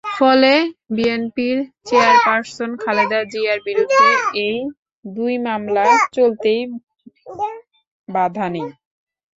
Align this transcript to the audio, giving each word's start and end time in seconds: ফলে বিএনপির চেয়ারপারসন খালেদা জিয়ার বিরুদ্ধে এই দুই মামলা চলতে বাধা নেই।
ফলে 0.13 0.53
বিএনপির 0.95 1.57
চেয়ারপারসন 1.87 2.71
খালেদা 2.83 3.19
জিয়ার 3.31 3.59
বিরুদ্ধে 3.67 4.07
এই 4.45 4.57
দুই 5.05 5.33
মামলা 5.47 5.85
চলতে 6.15 6.51
বাধা 8.09 8.47
নেই। 8.53 8.67